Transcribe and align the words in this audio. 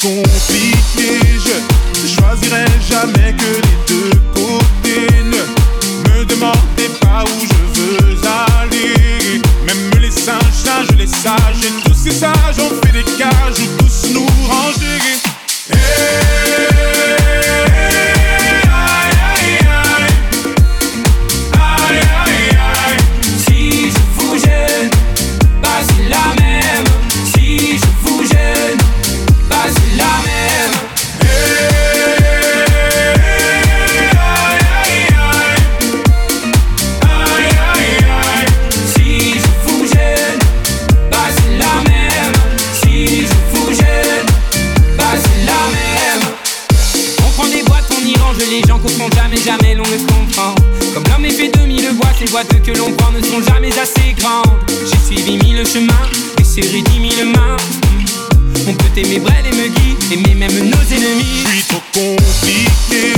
Don't 0.00 0.24
beat 0.48 0.96
me 0.96 1.19
boîtes 52.30 52.62
que 52.62 52.70
l'on 52.72 52.92
prend 52.92 53.10
ne 53.12 53.22
sont 53.22 53.42
jamais 53.42 53.76
assez 53.78 54.14
grandes. 54.18 54.46
J'ai 54.68 55.16
suivi 55.16 55.36
mille 55.38 55.66
chemins 55.66 56.06
et 56.38 56.44
serré 56.44 56.82
dix 56.82 57.00
mille 57.00 57.26
mains. 57.26 57.56
On 58.68 58.74
peut 58.74 59.00
aimer 59.00 59.18
Brel 59.18 59.46
et 59.46 59.56
Muggy, 59.56 59.96
aimer 60.12 60.34
même 60.34 60.70
nos 60.70 60.94
ennemis. 60.94 61.44
Je 61.44 61.50
suis 61.50 61.64
trop 61.64 61.82
compliqué. 61.92 63.09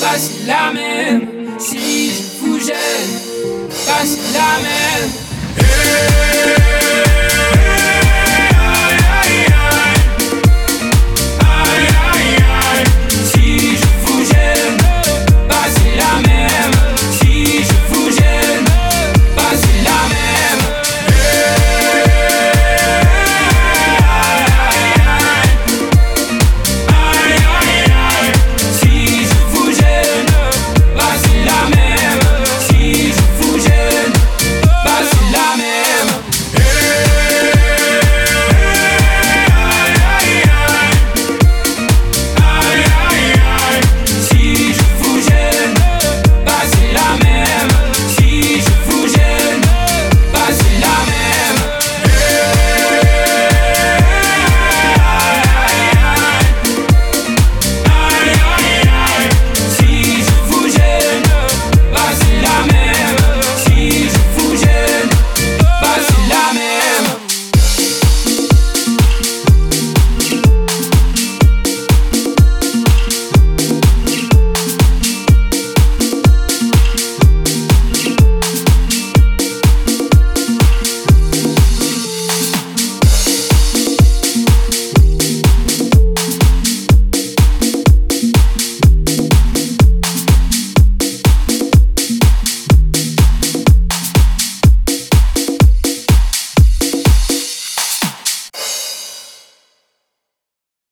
passe 0.00 0.30
la 0.46 0.72
même. 0.72 1.26
Si 1.58 2.10
je 2.10 2.22
vous 2.40 2.58
gêne, 2.58 2.76
passe 3.86 4.16
la 4.32 4.58
même. 4.62 5.10
Hey 5.58 6.59